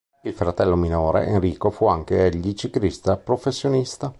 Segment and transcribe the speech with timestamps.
[0.23, 4.09] Il fratello minore, Enrico, fu anch'egli ciclista professionista.